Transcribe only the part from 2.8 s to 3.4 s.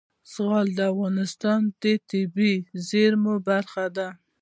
زیرمو